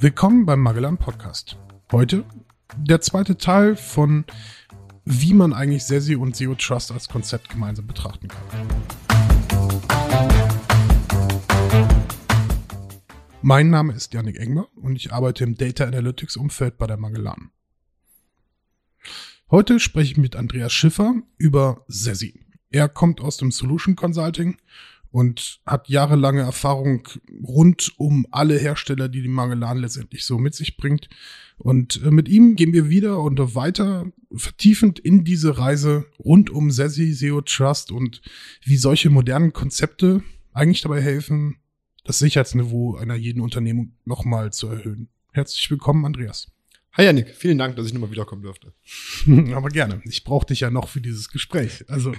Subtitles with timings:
[0.00, 1.56] Willkommen beim Magellan Podcast.
[1.90, 2.24] Heute
[2.76, 4.24] der zweite Teil von
[5.04, 8.44] wie man eigentlich SESI und Zero Trust als Konzept gemeinsam betrachten kann.
[13.42, 17.50] Mein Name ist Yannick Engmer und ich arbeite im Data Analytics Umfeld bei der Magellan.
[19.50, 22.46] Heute spreche ich mit Andreas Schiffer über SESI.
[22.70, 24.58] Er kommt aus dem Solution Consulting
[25.18, 27.08] und hat jahrelange Erfahrung
[27.42, 31.08] rund um alle Hersteller, die die Magellan letztendlich so mit sich bringt.
[31.56, 36.70] Und äh, mit ihm gehen wir wieder und weiter vertiefend in diese Reise rund um
[36.70, 38.22] SESI, SEO Trust und
[38.62, 41.56] wie solche modernen Konzepte eigentlich dabei helfen,
[42.04, 45.08] das Sicherheitsniveau einer jeden Unternehmung nochmal zu erhöhen.
[45.32, 46.46] Herzlich willkommen, Andreas.
[46.92, 48.72] Hi Janik, vielen Dank, dass ich nochmal wiederkommen durfte.
[49.54, 50.02] Aber gerne.
[50.04, 51.84] Ich brauche dich ja noch für dieses Gespräch.
[51.88, 52.12] Also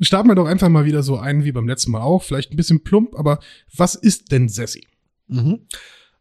[0.00, 2.22] starten wir doch einfach mal wieder so ein wie beim letzten Mal auch.
[2.22, 3.40] Vielleicht ein bisschen plump, aber
[3.74, 4.86] was ist denn SESI?
[5.26, 5.66] Mhm.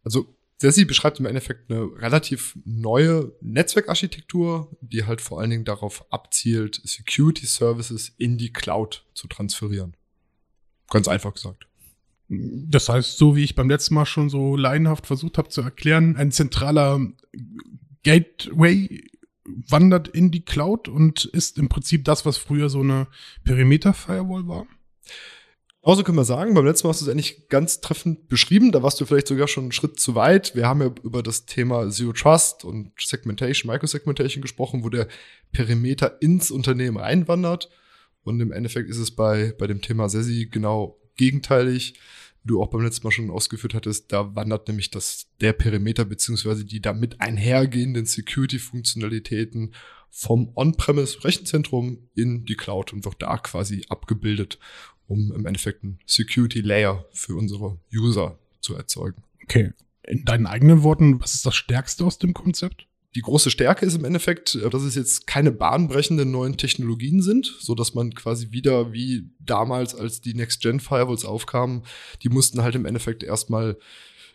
[0.04, 6.12] Also SESI beschreibt im Endeffekt eine relativ neue Netzwerkarchitektur, die halt vor allen Dingen darauf
[6.12, 9.96] abzielt, Security Services in die Cloud zu transferieren.
[10.90, 11.68] Ganz einfach gesagt.
[12.28, 16.16] Das heißt, so wie ich beim letzten Mal schon so laienhaft versucht habe zu erklären,
[16.16, 17.00] ein zentraler
[18.06, 19.03] Gateway
[19.44, 23.08] wandert in die Cloud und ist im Prinzip das, was früher so eine
[23.44, 24.67] Perimeter-Firewall war?
[25.81, 28.81] Genauso können wir sagen, beim letzten Mal hast du es eigentlich ganz treffend beschrieben, da
[28.81, 30.56] warst du vielleicht sogar schon einen Schritt zu weit.
[30.56, 35.08] Wir haben ja über das Thema Zero Trust und Segmentation, Microsegmentation gesprochen, wo der
[35.52, 37.69] Perimeter ins Unternehmen reinwandert.
[38.23, 42.00] Und im Endeffekt ist es bei, bei dem Thema SESI genau gegenteilig
[42.46, 46.64] du auch beim letzten Mal schon ausgeführt hattest, da wandert nämlich das, der Perimeter beziehungsweise
[46.64, 49.74] die damit einhergehenden Security-Funktionalitäten
[50.10, 54.60] vom On-Premise-Rechenzentrum in die Cloud und wird da quasi abgebildet,
[55.08, 59.24] um im Endeffekt einen Security-Layer für unsere User zu erzeugen.
[59.44, 59.74] Okay.
[60.08, 62.88] In deinen eigenen Worten, was ist das Stärkste aus dem Konzept?
[63.16, 67.56] Die große Stärke ist im Endeffekt, äh, dass es jetzt keine bahnbrechenden neuen Technologien sind,
[67.59, 71.84] so dass man quasi wieder wie damals, als die Next-Gen-Firewalls aufkamen,
[72.22, 73.78] die mussten halt im Endeffekt erstmal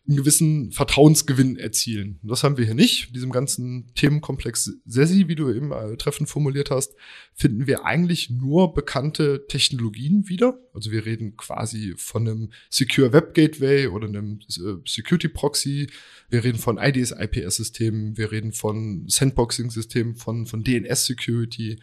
[0.08, 2.18] einen gewissen Vertrauensgewinn erzielen.
[2.22, 3.14] Das haben wir hier nicht.
[3.14, 6.94] diesem ganzen Themenkomplex SESI, wie du eben äh, treffend formuliert hast,
[7.34, 10.58] finden wir eigentlich nur bekannte Technologien wieder.
[10.72, 15.88] Also wir reden quasi von einem Secure Web Gateway oder einem äh, Security Proxy.
[16.28, 18.16] Wir reden von IDS IPS Systemen.
[18.16, 21.78] Wir reden von Sandboxing Systemen, von, von DNS Security,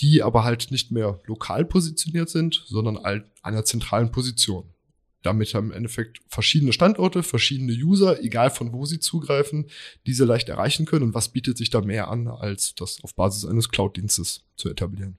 [0.00, 4.64] die aber halt nicht mehr lokal positioniert sind, sondern an einer zentralen Position
[5.22, 9.66] damit haben im Endeffekt verschiedene Standorte, verschiedene User, egal von wo sie zugreifen,
[10.06, 11.06] diese leicht erreichen können.
[11.06, 15.18] Und was bietet sich da mehr an, als das auf Basis eines Cloud-Dienstes zu etablieren?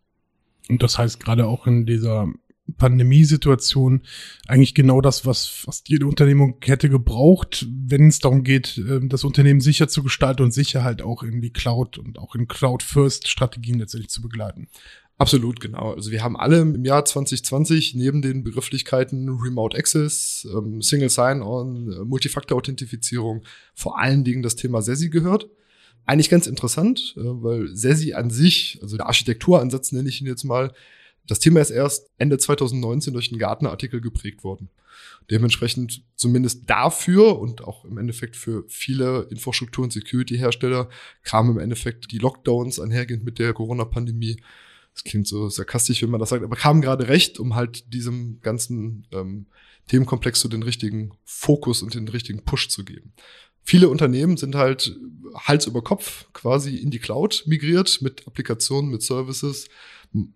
[0.69, 2.31] Und das heißt gerade auch in dieser
[2.77, 4.01] Pandemiesituation
[4.47, 9.23] eigentlich genau das, was fast jede Unternehmung hätte gebraucht, wenn es darum geht, ähm, das
[9.23, 14.09] Unternehmen sicher zu gestalten und Sicherheit auch in die Cloud und auch in Cloud-First-Strategien letztendlich
[14.09, 14.67] zu begleiten.
[15.21, 15.93] Absolut, genau.
[15.93, 21.93] Also wir haben alle im Jahr 2020 neben den Begrifflichkeiten Remote Access, ähm, Single Sign-On,
[21.93, 23.43] äh, Multifaktor-Authentifizierung
[23.75, 25.47] vor allen Dingen das Thema SESI gehört.
[26.07, 30.43] Eigentlich ganz interessant, äh, weil SESI an sich, also der Architekturansatz nenne ich ihn jetzt
[30.43, 30.73] mal,
[31.27, 34.69] das Thema ist erst Ende 2019 durch einen Gartner-Artikel geprägt worden.
[35.29, 40.89] Dementsprechend zumindest dafür und auch im Endeffekt für viele Infrastruktur- und Security-Hersteller
[41.21, 44.37] kamen im Endeffekt die Lockdowns einhergehend mit der Corona-Pandemie
[44.93, 48.39] das klingt so sarkastisch, wenn man das sagt, aber kam gerade recht, um halt diesem
[48.41, 49.47] ganzen ähm,
[49.87, 53.13] Themenkomplex so den richtigen Fokus und den richtigen Push zu geben.
[53.63, 54.97] Viele Unternehmen sind halt
[55.35, 59.67] Hals über Kopf quasi in die Cloud migriert mit Applikationen, mit Services,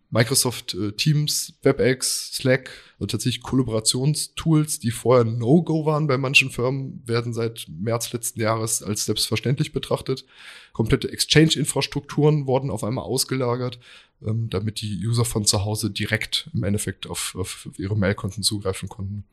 [0.09, 7.03] Microsoft äh, Teams, WebEx, Slack, also tatsächlich Kollaborationstools, die vorher No-Go waren bei manchen Firmen,
[7.05, 10.25] werden seit März letzten Jahres als selbstverständlich betrachtet.
[10.71, 13.79] Komplette Exchange-Infrastrukturen wurden auf einmal ausgelagert,
[14.25, 18.87] ähm, damit die User von zu Hause direkt im Endeffekt auf, auf ihre Mailkonten zugreifen
[18.87, 19.25] konnten.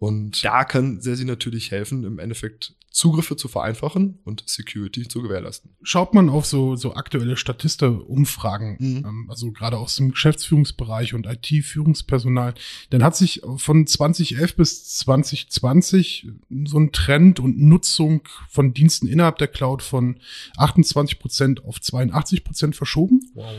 [0.00, 5.76] Und da kann Sesi natürlich helfen, im Endeffekt Zugriffe zu vereinfachen und Security zu gewährleisten.
[5.82, 9.04] Schaut man auf so, so aktuelle Statista-Umfragen, mhm.
[9.06, 12.54] ähm, also gerade aus dem Geschäftsführungsbereich und IT-Führungspersonal,
[12.88, 16.28] dann hat sich von 2011 bis 2020
[16.64, 20.18] so ein Trend und Nutzung von Diensten innerhalb der Cloud von
[20.56, 23.20] 28 Prozent auf 82 Prozent verschoben.
[23.34, 23.52] Wow.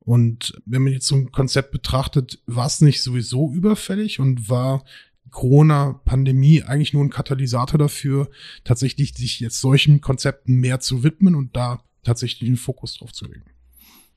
[0.00, 4.84] Und wenn man jetzt so ein Konzept betrachtet, war es nicht sowieso überfällig und war
[5.30, 8.30] Corona-Pandemie eigentlich nur ein Katalysator dafür,
[8.64, 13.26] tatsächlich sich jetzt solchen Konzepten mehr zu widmen und da tatsächlich den Fokus drauf zu
[13.26, 13.44] legen.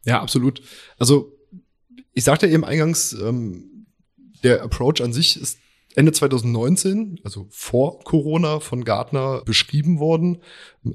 [0.05, 0.61] Ja, absolut.
[0.97, 1.37] Also
[2.13, 3.87] ich sagte eben eingangs, ähm,
[4.43, 5.59] der Approach an sich ist
[5.95, 10.39] Ende 2019, also vor Corona, von Gartner beschrieben worden.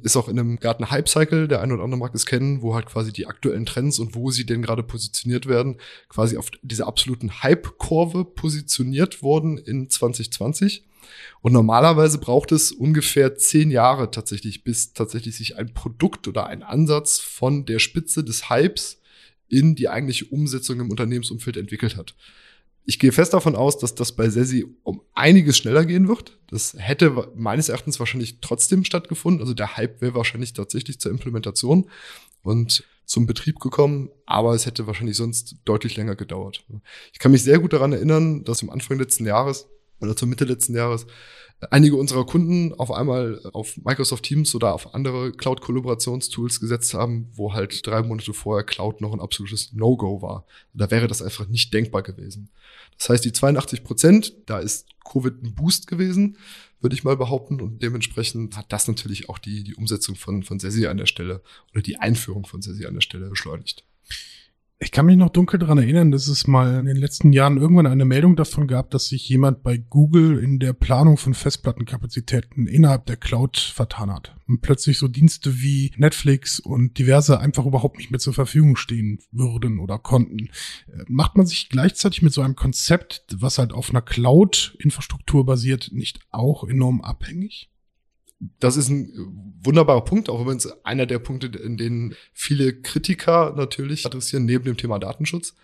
[0.02, 2.74] Ist auch in einem Gartner Hype Cycle, der ein oder andere mag es kennen, wo
[2.74, 5.76] halt quasi die aktuellen Trends und wo sie denn gerade positioniert werden,
[6.08, 10.84] quasi auf dieser absoluten Hype-Kurve positioniert worden in 2020.
[11.40, 16.62] Und normalerweise braucht es ungefähr zehn Jahre tatsächlich, bis tatsächlich sich ein Produkt oder ein
[16.62, 19.00] Ansatz von der Spitze des Hypes
[19.48, 22.14] in die eigentliche Umsetzung im Unternehmensumfeld entwickelt hat.
[22.88, 26.38] Ich gehe fest davon aus, dass das bei Sesi um einiges schneller gehen wird.
[26.48, 29.42] Das hätte meines Erachtens wahrscheinlich trotzdem stattgefunden.
[29.42, 31.90] Also der Hype wäre wahrscheinlich tatsächlich zur Implementation
[32.42, 36.64] und zum Betrieb gekommen, aber es hätte wahrscheinlich sonst deutlich länger gedauert.
[37.12, 39.68] Ich kann mich sehr gut daran erinnern, dass am Anfang letzten Jahres
[40.00, 41.06] oder zur Mitte letzten Jahres
[41.70, 47.52] einige unserer Kunden auf einmal auf Microsoft Teams oder auf andere Cloud-Kollaborationstools gesetzt haben, wo
[47.52, 50.46] halt drei Monate vorher Cloud noch ein absolutes No-Go war.
[50.72, 52.50] Da wäre das einfach nicht denkbar gewesen.
[52.96, 56.36] Das heißt, die 82 Prozent, da ist Covid ein Boost gewesen,
[56.80, 57.60] würde ich mal behaupten.
[57.60, 61.42] Und dementsprechend hat das natürlich auch die, die Umsetzung von, von Sesi an der Stelle
[61.72, 63.84] oder die Einführung von Sesi an der Stelle beschleunigt.
[64.80, 67.88] Ich kann mich noch dunkel daran erinnern, dass es mal in den letzten Jahren irgendwann
[67.88, 73.04] eine Meldung davon gab, dass sich jemand bei Google in der Planung von Festplattenkapazitäten innerhalb
[73.06, 74.36] der Cloud vertan hat.
[74.46, 79.18] Und plötzlich so Dienste wie Netflix und diverse einfach überhaupt nicht mehr zur Verfügung stehen
[79.32, 80.46] würden oder konnten.
[80.86, 85.90] Äh, macht man sich gleichzeitig mit so einem Konzept, was halt auf einer Cloud-Infrastruktur basiert,
[85.92, 87.68] nicht auch enorm abhängig?
[88.60, 89.12] Das ist ein
[89.62, 94.64] wunderbarer Punkt, auch wenn es einer der Punkte, in denen viele Kritiker natürlich adressieren, neben
[94.64, 95.54] dem Thema Datenschutz.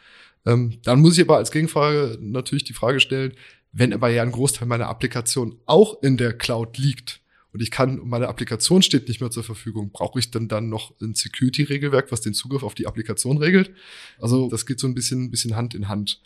[0.44, 3.34] Ähm, dann muss ich aber als Gegenfrage natürlich die Frage stellen,
[3.72, 7.20] wenn aber ja ein Großteil meiner Applikation auch in der Cloud liegt
[7.54, 10.92] und ich kann, meine Applikation steht nicht mehr zur Verfügung, brauche ich dann dann noch
[11.00, 13.70] ein Security-Regelwerk, was den Zugriff auf die Applikation regelt?
[14.18, 16.20] Also das geht so ein bisschen, ein bisschen Hand in Hand.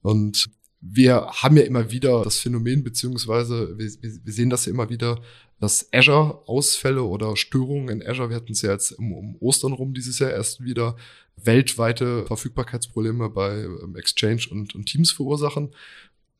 [0.00, 0.48] Und
[0.80, 3.90] wir haben ja immer wieder das Phänomen, beziehungsweise wir,
[4.24, 5.20] wir sehen das ja immer wieder,
[5.60, 9.92] dass Azure-Ausfälle oder Störungen in Azure, wir hatten es ja jetzt um, um, Ostern rum
[9.92, 10.96] dieses Jahr erst wieder,
[11.36, 15.70] weltweite Verfügbarkeitsprobleme bei ähm, Exchange und, und Teams verursachen.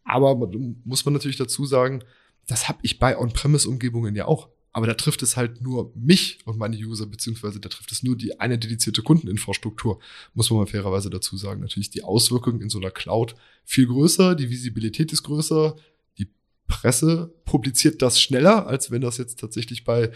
[0.05, 0.51] Aber
[0.85, 2.03] muss man natürlich dazu sagen,
[2.47, 4.49] das habe ich bei On-Premise-Umgebungen ja auch.
[4.73, 8.17] Aber da trifft es halt nur mich und meine User, beziehungsweise da trifft es nur
[8.17, 9.99] die eine dedizierte Kundeninfrastruktur,
[10.35, 11.61] muss man mal fairerweise dazu sagen.
[11.61, 13.35] Natürlich die Auswirkungen in so einer Cloud
[13.65, 15.75] viel größer, die Visibilität ist größer,
[16.19, 16.29] die
[16.69, 20.13] Presse publiziert das schneller, als wenn das jetzt tatsächlich bei,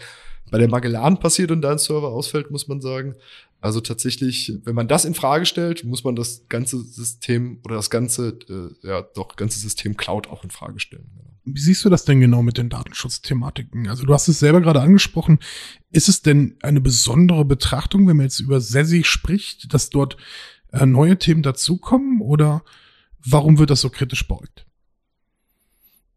[0.49, 3.15] bei der Magellan passiert und da ein Server ausfällt, muss man sagen.
[3.59, 7.89] Also tatsächlich, wenn man das in Frage stellt, muss man das ganze System oder das
[7.89, 11.09] ganze, äh, ja, doch ganze System Cloud auch in Frage stellen.
[11.45, 13.87] Wie siehst du das denn genau mit den Datenschutzthematiken?
[13.87, 15.39] Also du hast es selber gerade angesprochen.
[15.91, 20.17] Ist es denn eine besondere Betrachtung, wenn man jetzt über SESI spricht, dass dort
[20.71, 22.63] äh, neue Themen dazukommen oder
[23.23, 24.65] warum wird das so kritisch beäugt?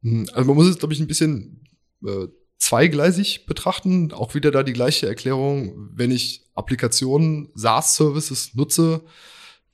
[0.03, 1.61] Hm, also man muss es, glaube ich, ein bisschen
[2.05, 2.29] äh,
[2.59, 4.13] zweigleisig betrachten.
[4.13, 9.03] Auch wieder da die gleiche Erklärung, wenn ich Applikationen, SaaS-Services nutze,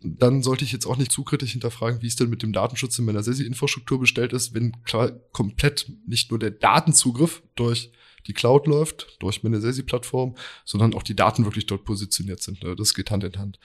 [0.05, 2.99] dann sollte ich jetzt auch nicht zu kritisch hinterfragen, wie es denn mit dem Datenschutz
[2.99, 7.91] in meiner SESI-Infrastruktur bestellt ist, wenn klar, komplett nicht nur der Datenzugriff durch
[8.27, 10.35] die Cloud läuft, durch meine SESI-Plattform,
[10.65, 12.63] sondern auch die Daten wirklich dort positioniert sind.
[12.63, 12.77] Ne?
[12.77, 13.59] Das geht Hand in Hand.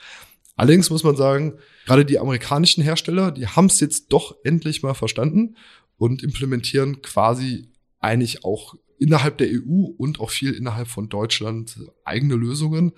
[0.56, 4.94] Allerdings muss man sagen, gerade die amerikanischen Hersteller, die haben es jetzt doch endlich mal
[4.94, 5.56] verstanden
[5.96, 7.68] und implementieren quasi
[7.98, 12.92] eigentlich auch innerhalb der EU und auch viel innerhalb von Deutschland eigene Lösungen,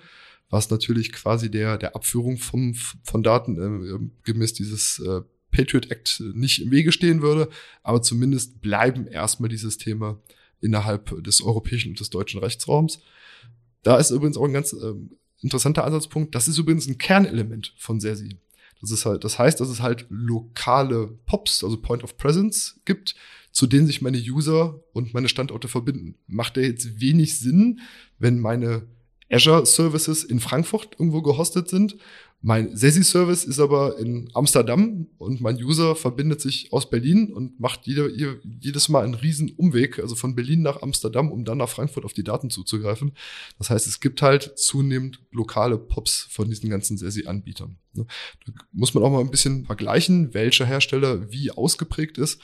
[0.53, 6.21] was natürlich quasi der, der Abführung vom, von Daten äh, gemäß dieses äh, Patriot Act
[6.35, 7.49] nicht im Wege stehen würde,
[7.81, 10.19] aber zumindest bleiben erstmal die Systeme
[10.61, 12.99] innerhalb des europäischen und des deutschen Rechtsraums.
[13.81, 14.93] Da ist übrigens auch ein ganz äh,
[15.41, 16.35] interessanter Ansatzpunkt.
[16.35, 18.37] Das ist übrigens ein Kernelement von SERSI.
[18.79, 23.15] Das ist halt, das heißt, dass es halt lokale POPs, also Point of Presence gibt,
[23.51, 26.13] zu denen sich meine User und meine Standorte verbinden.
[26.27, 27.79] Macht ja jetzt wenig Sinn,
[28.19, 28.83] wenn meine
[29.31, 31.97] Azure Services in Frankfurt irgendwo gehostet sind.
[32.45, 37.57] Mein SESI Service ist aber in Amsterdam und mein User verbindet sich aus Berlin und
[37.57, 38.11] macht jede,
[38.59, 42.11] jedes Mal einen riesen Umweg, also von Berlin nach Amsterdam, um dann nach Frankfurt auf
[42.11, 43.13] die Daten zuzugreifen.
[43.57, 47.77] Das heißt, es gibt halt zunehmend lokale Pops von diesen ganzen SESI-Anbietern.
[47.93, 48.03] Da
[48.73, 52.41] muss man auch mal ein bisschen vergleichen, welcher Hersteller wie ausgeprägt ist.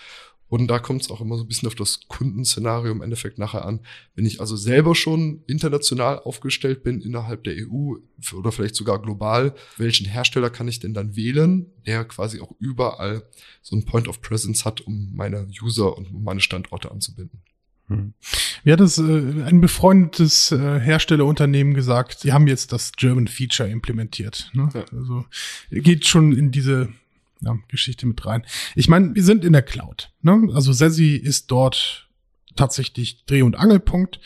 [0.50, 3.66] Und da kommt es auch immer so ein bisschen auf das Kundenszenario im Endeffekt nachher
[3.66, 3.82] an.
[4.16, 7.96] Wenn ich also selber schon international aufgestellt bin innerhalb der EU
[8.34, 13.24] oder vielleicht sogar global, welchen Hersteller kann ich denn dann wählen, der quasi auch überall
[13.62, 17.42] so ein Point of Presence hat, um meine User und meine Standorte anzubinden.
[17.90, 18.14] Hm.
[18.64, 23.70] Wie hat es äh, ein befreundetes äh, Herstellerunternehmen gesagt, sie haben jetzt das German Feature
[23.70, 24.50] implementiert.
[24.54, 24.70] Ne?
[24.74, 24.86] Ja.
[24.92, 25.26] Also
[25.72, 26.90] geht schon in diese
[27.42, 28.46] ja, Geschichte mit rein.
[28.76, 30.12] Ich meine, wir sind in der Cloud.
[30.22, 30.50] Ne?
[30.54, 32.10] Also Sesi ist dort
[32.56, 34.20] tatsächlich Dreh- und Angelpunkt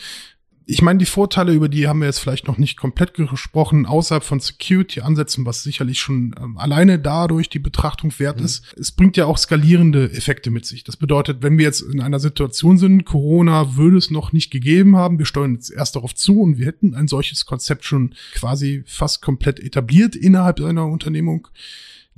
[0.66, 4.24] ich meine, die Vorteile, über die haben wir jetzt vielleicht noch nicht komplett gesprochen, außerhalb
[4.24, 8.46] von Security-Ansätzen, was sicherlich schon ähm, alleine dadurch die Betrachtung wert mhm.
[8.46, 8.74] ist.
[8.78, 10.84] Es bringt ja auch skalierende Effekte mit sich.
[10.84, 14.96] Das bedeutet, wenn wir jetzt in einer Situation sind, Corona würde es noch nicht gegeben
[14.96, 18.84] haben, wir steuern jetzt erst darauf zu und wir hätten ein solches Konzept schon quasi
[18.86, 21.48] fast komplett etabliert innerhalb einer Unternehmung,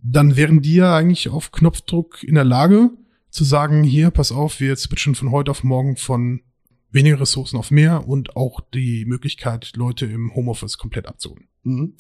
[0.08, 2.92] dann wären die ja eigentlich auf Knopfdruck in der Lage
[3.30, 6.42] zu sagen, hier, pass auf, wir switchen von heute auf morgen von
[6.92, 11.48] weniger Ressourcen auf mehr und auch die Möglichkeit, Leute im Homeoffice komplett abzuholen.
[11.64, 11.96] Mhm.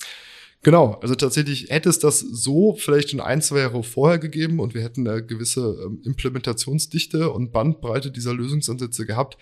[0.62, 4.74] Genau, also tatsächlich hätte es das so vielleicht schon ein, zwei Jahre vorher gegeben und
[4.74, 9.38] wir hätten eine gewisse ähm, Implementationsdichte und Bandbreite dieser Lösungsansätze gehabt,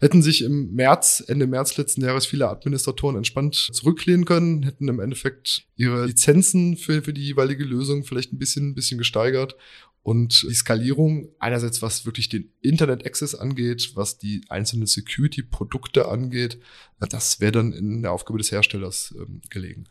[0.00, 5.00] hätten sich im März, Ende März letzten Jahres viele Administratoren entspannt zurücklehnen können, hätten im
[5.00, 9.56] Endeffekt ihre Lizenzen für, für die jeweilige Lösung vielleicht ein bisschen, ein bisschen gesteigert
[10.02, 16.58] und die Skalierung, einerseits was wirklich den Internet Access angeht, was die einzelnen Security-Produkte angeht,
[16.98, 19.84] das wäre dann in der Aufgabe des Herstellers ähm, gelegen.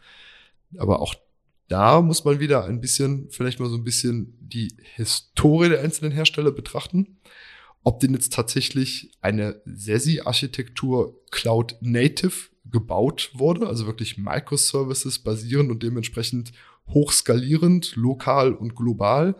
[0.78, 1.13] Aber auch
[1.68, 6.12] da muss man wieder ein bisschen, vielleicht mal so ein bisschen die Historie der einzelnen
[6.12, 7.20] Hersteller betrachten.
[7.84, 15.82] Ob denn jetzt tatsächlich eine SESI-Architektur Cloud Native gebaut wurde, also wirklich Microservices basierend und
[15.82, 16.52] dementsprechend
[16.88, 19.36] hochskalierend, lokal und global,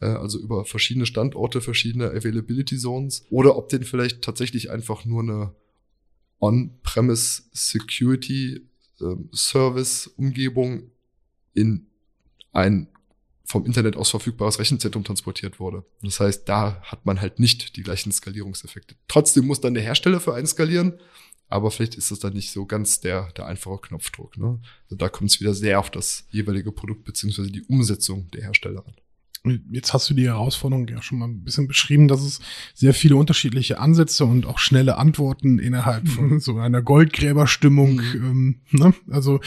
[0.00, 5.22] äh, also über verschiedene Standorte, verschiedene Availability Zones, oder ob den vielleicht tatsächlich einfach nur
[5.22, 5.54] eine
[6.40, 8.66] On-Premise Security
[9.00, 10.90] äh, Service Umgebung
[11.54, 11.86] in
[12.52, 12.88] ein
[13.44, 15.84] vom Internet aus verfügbares Rechenzentrum transportiert wurde.
[16.02, 18.96] Das heißt, da hat man halt nicht die gleichen Skalierungseffekte.
[19.06, 20.94] Trotzdem muss dann der Hersteller für einen skalieren,
[21.48, 24.38] aber vielleicht ist das dann nicht so ganz der, der einfache Knopfdruck.
[24.38, 24.60] Ne?
[24.84, 28.84] Also da kommt es wieder sehr auf das jeweilige Produkt beziehungsweise die Umsetzung der Hersteller
[28.86, 28.94] an.
[29.70, 32.40] Jetzt hast du die Herausforderung ja schon mal ein bisschen beschrieben, dass es
[32.72, 36.40] sehr viele unterschiedliche Ansätze und auch schnelle Antworten innerhalb von mhm.
[36.40, 37.96] so einer Goldgräberstimmung.
[37.96, 38.14] Mhm.
[38.14, 38.94] Ähm, ne?
[39.10, 39.40] Also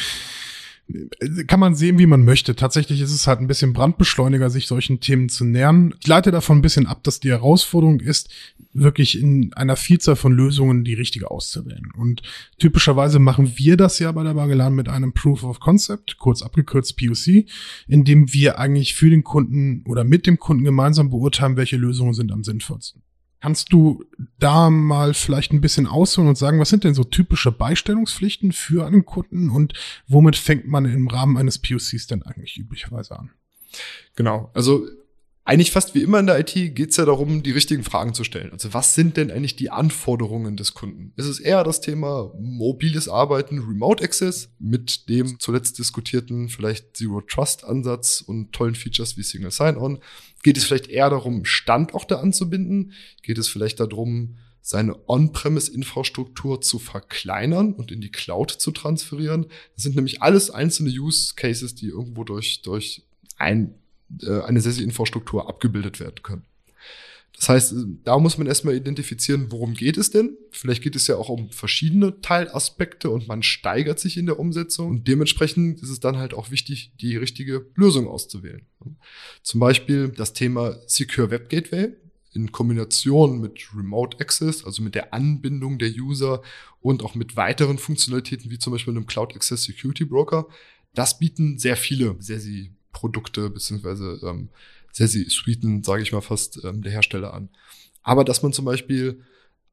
[1.47, 2.55] kann man sehen, wie man möchte.
[2.55, 5.93] Tatsächlich ist es halt ein bisschen Brandbeschleuniger, sich solchen Themen zu nähern.
[5.99, 8.29] Ich leite davon ein bisschen ab, dass die Herausforderung ist,
[8.73, 11.91] wirklich in einer Vielzahl von Lösungen die richtige auszuwählen.
[11.97, 12.21] Und
[12.57, 16.97] typischerweise machen wir das ja bei der Magellan mit einem Proof of Concept, kurz abgekürzt
[16.97, 17.45] POC,
[17.87, 22.13] in dem wir eigentlich für den Kunden oder mit dem Kunden gemeinsam beurteilen, welche Lösungen
[22.13, 23.01] sind am sinnvollsten.
[23.39, 24.03] Kannst du
[24.39, 28.85] da mal vielleicht ein bisschen ausholen und sagen, was sind denn so typische Beistellungspflichten für
[28.85, 29.73] einen Kunden und
[30.07, 33.31] womit fängt man im Rahmen eines POCs denn eigentlich üblicherweise an?
[34.15, 34.87] Genau, also
[35.47, 38.25] eigentlich fast wie immer in der IT geht es ja darum, die richtigen Fragen zu
[38.25, 38.51] stellen.
[38.51, 41.13] Also was sind denn eigentlich die Anforderungen des Kunden?
[41.15, 47.21] Ist es eher das Thema mobiles Arbeiten, Remote Access mit dem zuletzt diskutierten vielleicht Zero
[47.21, 49.99] Trust Ansatz und tollen Features wie Single Sign-On?
[50.43, 52.91] Geht es vielleicht eher darum, Standorte anzubinden?
[53.23, 59.45] Geht es vielleicht darum, seine On-Premise-Infrastruktur zu verkleinern und in die Cloud zu transferieren?
[59.75, 63.75] Das sind nämlich alles einzelne Use Cases, die irgendwo durch, durch ein
[64.21, 66.45] äh, eine SESI-Infrastruktur abgebildet werden können.
[67.37, 70.35] Das heißt, da muss man erstmal identifizieren, worum geht es denn?
[70.49, 74.89] Vielleicht geht es ja auch um verschiedene Teilaspekte und man steigert sich in der Umsetzung.
[74.89, 78.65] Und dementsprechend ist es dann halt auch wichtig, die richtige Lösung auszuwählen.
[79.43, 81.89] Zum Beispiel das Thema Secure Web Gateway
[82.33, 86.41] in Kombination mit Remote Access, also mit der Anbindung der User
[86.81, 90.47] und auch mit weiteren Funktionalitäten wie zum Beispiel einem Cloud Access Security Broker.
[90.95, 94.49] Das bieten sehr viele SESI Produkte beziehungsweise ähm,
[94.91, 97.49] sehr Suiten, sage ich mal fast, ähm, der Hersteller an.
[98.01, 99.21] Aber dass man zum Beispiel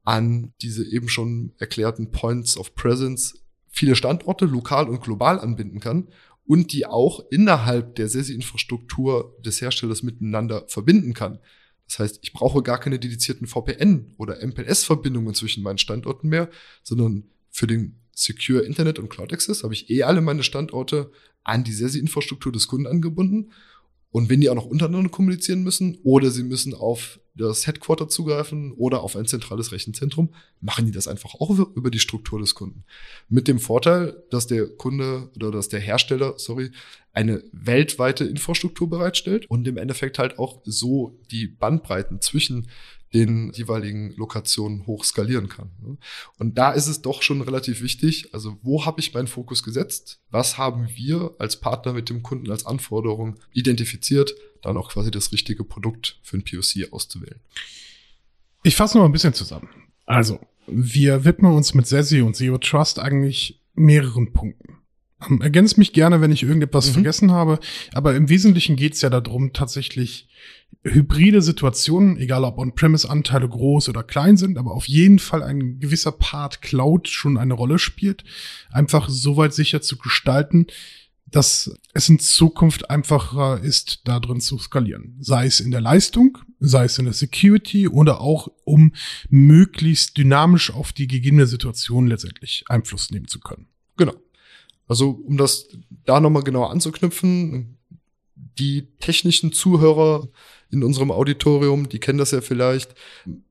[0.03, 6.07] an diese eben schon erklärten Points of Presence viele Standorte lokal und global anbinden kann
[6.45, 11.39] und die auch innerhalb der SESI-Infrastruktur des Herstellers miteinander verbinden kann.
[11.87, 16.49] Das heißt, ich brauche gar keine dedizierten VPN oder MPLS-Verbindungen zwischen meinen Standorten mehr,
[16.83, 21.11] sondern für den Secure Internet und Cloud Access habe ich eh alle meine Standorte
[21.43, 23.51] an die SESI-Infrastruktur des Kunden angebunden.
[24.09, 28.71] Und wenn die auch noch untereinander kommunizieren müssen oder sie müssen auf das Headquarter zugreifen
[28.71, 32.85] oder auf ein zentrales Rechenzentrum, machen die das einfach auch über die Struktur des Kunden.
[33.27, 36.71] Mit dem Vorteil, dass der Kunde oder dass der Hersteller, sorry,
[37.11, 42.67] eine weltweite Infrastruktur bereitstellt und im Endeffekt halt auch so die Bandbreiten zwischen
[43.15, 45.71] den jeweiligen Lokationen hoch skalieren kann.
[45.81, 45.97] Ne?
[46.37, 50.19] Und da ist es doch schon relativ wichtig, also wo habe ich meinen Fokus gesetzt?
[50.29, 54.35] Was haben wir als Partner mit dem Kunden als Anforderung identifiziert?
[54.61, 57.39] Dann auch quasi das richtige Produkt für ein POC auszuwählen.
[58.63, 59.69] Ich fasse noch ein bisschen zusammen.
[60.05, 64.79] Also, wir widmen uns mit Sesi und Zero Trust eigentlich mehreren Punkten.
[65.29, 66.93] Ähm, ergänzt mich gerne, wenn ich irgendetwas mhm.
[66.93, 67.59] vergessen habe.
[67.93, 70.27] Aber im Wesentlichen geht es ja darum, tatsächlich
[70.85, 76.11] hybride Situationen, egal ob On-Premise-Anteile groß oder klein sind, aber auf jeden Fall ein gewisser
[76.11, 78.23] Part Cloud schon eine Rolle spielt,
[78.71, 80.67] einfach so weit sicher zu gestalten,
[81.25, 85.17] dass es in Zukunft einfacher ist, da drin zu skalieren.
[85.19, 88.93] Sei es in der Leistung, sei es in der Security oder auch um
[89.29, 93.67] möglichst dynamisch auf die gegebene Situation letztendlich Einfluss nehmen zu können.
[93.97, 94.13] Genau.
[94.87, 95.67] Also um das
[96.05, 97.79] da nochmal genauer anzuknüpfen,
[98.35, 100.29] die technischen Zuhörer
[100.75, 102.93] in unserem Auditorium, die kennen das ja vielleicht.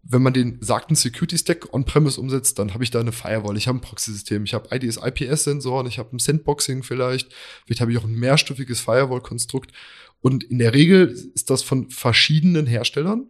[0.02, 3.66] Wenn man den sagten Security Stack on-premise umsetzt, dann habe ich da eine Firewall, ich
[3.66, 7.32] habe ein Proxy-System, ich habe IDS IPS-Sensoren, ich habe ein Sandboxing vielleicht,
[7.64, 9.72] vielleicht habe ich auch ein mehrstufiges Firewall-Konstrukt.
[10.20, 13.26] Und in der Regel ist das von verschiedenen Herstellern.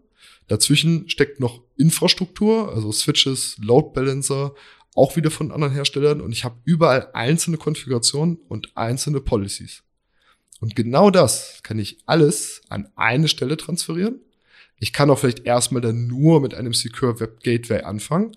[0.49, 4.55] Dazwischen steckt noch Infrastruktur, also Switches, Load Balancer,
[4.95, 6.21] auch wieder von anderen Herstellern.
[6.21, 9.84] Und ich habe überall einzelne Konfigurationen und einzelne Policies.
[10.65, 14.21] Und genau das kann ich alles an eine Stelle transferieren.
[14.79, 18.29] Ich kann auch vielleicht erstmal dann nur mit einem Secure Web Gateway anfangen.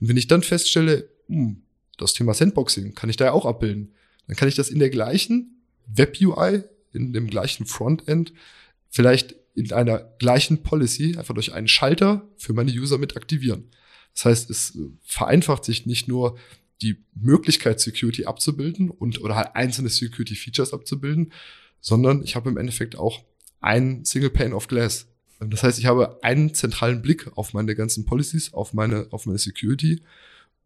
[0.00, 1.62] Und wenn ich dann feststelle, hm,
[1.96, 3.94] das Thema Sandboxing kann ich da ja auch abbilden,
[4.26, 8.32] dann kann ich das in der gleichen Web UI, in dem gleichen Frontend,
[8.90, 13.70] vielleicht in einer gleichen Policy einfach durch einen Schalter für meine User mit aktivieren.
[14.12, 16.36] Das heißt, es vereinfacht sich nicht nur
[16.82, 21.32] die Möglichkeit, Security abzubilden und oder halt einzelne Security Features abzubilden,
[21.86, 23.22] sondern ich habe im Endeffekt auch
[23.60, 25.06] einen Single Pane of Glass.
[25.38, 29.38] Das heißt, ich habe einen zentralen Blick auf meine ganzen Policies, auf meine, auf meine
[29.38, 30.02] Security.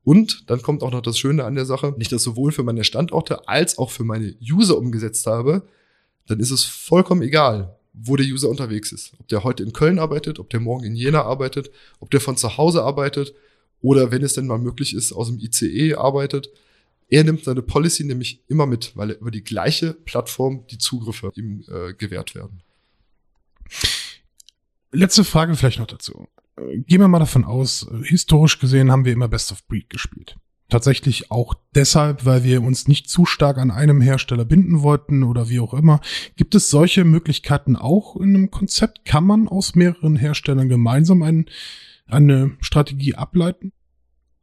[0.03, 2.63] Und dann kommt auch noch das Schöne an der Sache, wenn ich das sowohl für
[2.63, 5.69] meine Standorte als auch für meine User umgesetzt habe,
[6.27, 9.13] dann ist es vollkommen egal, wo der User unterwegs ist.
[9.19, 12.39] Ob der heute in Köln arbeitet, ob der morgen in Jena arbeitet, ob der von
[12.39, 13.35] zu Hause arbeitet
[13.83, 16.49] oder wenn es denn mal möglich ist, aus dem ICE arbeitet.
[17.11, 21.33] Er nimmt seine Policy nämlich immer mit, weil er über die gleiche Plattform die Zugriffe
[21.35, 22.63] ihm äh, gewährt werden.
[24.93, 26.27] Letzte Frage vielleicht noch dazu.
[26.57, 30.37] Gehen wir mal davon aus, historisch gesehen haben wir immer Best of Breed gespielt.
[30.69, 35.49] Tatsächlich auch deshalb, weil wir uns nicht zu stark an einem Hersteller binden wollten oder
[35.49, 36.01] wie auch immer.
[36.37, 39.05] Gibt es solche Möglichkeiten auch in einem Konzept?
[39.05, 41.47] Kann man aus mehreren Herstellern gemeinsam ein,
[42.07, 43.73] eine Strategie ableiten?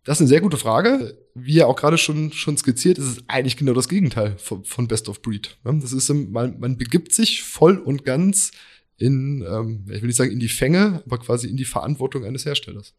[0.07, 1.17] Das ist eine sehr gute Frage.
[1.35, 4.87] Wie ja auch gerade schon, schon skizziert, ist es eigentlich genau das Gegenteil von, von
[4.87, 5.57] Best of Breed.
[5.65, 8.51] Das ist, man, man begibt sich voll und ganz
[8.95, 12.45] in, ähm, ich will nicht sagen in die Fänge, aber quasi in die Verantwortung eines
[12.45, 12.93] Herstellers.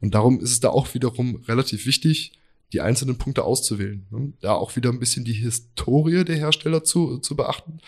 [0.00, 2.30] Und darum ist es da auch wiederum relativ wichtig,
[2.72, 4.36] die einzelnen Punkte auszuwählen.
[4.40, 7.78] Da auch wieder ein bisschen die Historie der Hersteller zu, zu beachten.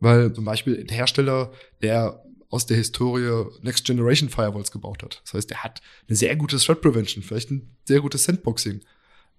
[0.00, 1.52] Weil zum Beispiel ein Hersteller,
[1.82, 5.20] der aus der Historie Next Generation Firewalls gebaut hat.
[5.24, 8.80] Das heißt, er hat eine sehr gute Threat Prevention, vielleicht ein sehr gutes Sandboxing.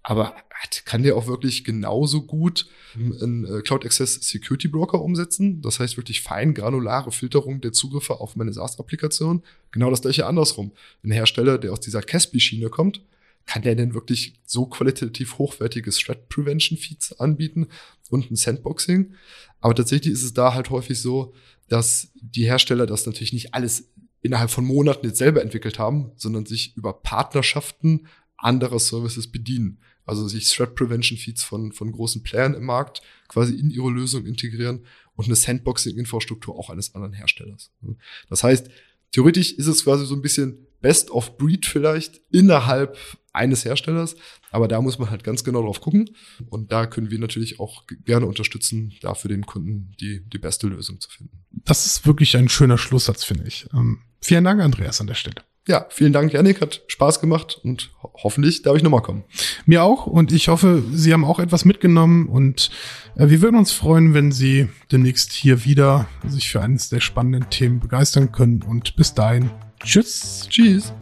[0.02, 5.62] Aber hat, kann der auch wirklich genauso gut einen äh, Cloud Access Security Broker umsetzen?
[5.62, 9.43] Das heißt wirklich fein granulare Filterung der Zugriffe auf meine SaaS-Applikation.
[9.72, 10.72] Genau das gleiche andersrum.
[11.04, 13.02] Ein Hersteller, der aus dieser Caspi-Schiene kommt,
[13.49, 17.69] kann der denn wirklich so qualitativ hochwertiges Threat Prevention Feeds anbieten
[18.12, 19.15] und ein Sandboxing?
[19.59, 21.33] Aber tatsächlich ist es da halt häufig so,
[21.67, 23.89] dass die Hersteller das natürlich nicht alles
[24.21, 28.05] innerhalb von Monaten jetzt selber entwickelt haben, sondern sich über Partnerschaften
[28.38, 29.79] anderer Services bedienen.
[30.05, 34.27] Also sich Threat Prevention Feeds von, von großen Playern im Markt quasi in ihre Lösung
[34.27, 34.85] integrieren
[35.15, 37.71] und eine Sandboxing-Infrastruktur auch eines anderen Herstellers.
[38.29, 38.69] Das heißt,
[39.12, 42.98] theoretisch ist es quasi so ein bisschen Best of Breed vielleicht innerhalb
[43.34, 44.15] eines Herstellers.
[44.52, 46.10] Aber da muss man halt ganz genau drauf gucken.
[46.50, 50.68] Und da können wir natürlich auch gerne unterstützen, da für den Kunden die, die beste
[50.68, 51.44] Lösung zu finden.
[51.52, 53.68] Das ist wirklich ein schöner Schlusssatz, finde ich.
[53.74, 55.36] Ähm, vielen Dank, Andreas, an der Stelle.
[55.68, 56.62] Ja, vielen Dank, Janik.
[56.62, 59.24] Hat Spaß gemacht und ho hoffentlich darf ich nochmal kommen.
[59.65, 60.08] Mir auch.
[60.08, 62.28] Und ich hoffe, Sie haben auch etwas mitgenommen.
[62.28, 62.72] Und
[63.15, 67.52] äh, wir würden uns freuen, wenn Sie demnächst hier wieder sich für eines der spannenden
[67.52, 68.63] Themen begeistern können.
[68.63, 69.52] Und bis dahin,
[69.84, 70.48] Tschüss.
[70.50, 70.94] Tschüss.